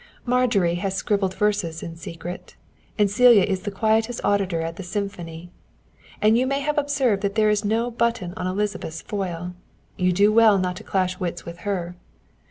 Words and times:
Marjorie 0.25 0.73
has 0.81 0.95
scribbled 0.95 1.35
verses 1.35 1.83
in 1.83 1.95
secret, 1.95 2.55
and 2.97 3.07
Celia 3.07 3.43
is 3.43 3.59
the 3.61 3.69
quietest 3.69 4.19
auditor 4.23 4.59
at 4.61 4.77
the 4.77 4.81
symphony. 4.81 5.51
And 6.19 6.35
you 6.39 6.47
may 6.47 6.61
have 6.61 6.79
observed 6.79 7.21
that 7.21 7.35
there 7.35 7.51
is 7.51 7.63
no 7.63 7.91
button 7.91 8.33
on 8.35 8.47
Elizabeth's 8.47 9.03
foil; 9.03 9.53
you 9.97 10.11
do 10.11 10.33
well 10.33 10.57
not 10.57 10.75
to 10.77 10.83
clash 10.83 11.19
wits 11.19 11.45
with 11.45 11.59
her. 11.69 11.95